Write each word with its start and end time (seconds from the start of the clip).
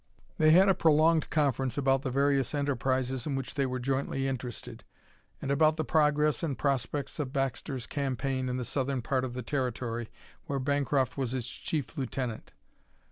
They 0.39 0.49
had 0.49 0.67
a 0.67 0.73
prolonged 0.73 1.29
conference 1.29 1.77
about 1.77 2.01
the 2.01 2.09
various 2.09 2.55
enterprises 2.55 3.27
in 3.27 3.35
which 3.35 3.53
they 3.53 3.67
were 3.67 3.77
jointly 3.77 4.27
interested, 4.27 4.83
and 5.39 5.51
about 5.51 5.77
the 5.77 5.85
progress 5.85 6.41
and 6.41 6.57
prospects 6.57 7.19
of 7.19 7.31
Baxter's 7.31 7.85
campaign 7.85 8.49
in 8.49 8.57
the 8.57 8.65
southern 8.65 9.03
part 9.03 9.23
of 9.23 9.35
the 9.35 9.43
Territory, 9.43 10.09
where 10.47 10.57
Bancroft 10.57 11.19
was 11.19 11.33
his 11.33 11.47
chief 11.47 11.95
lieutenant. 11.99 12.51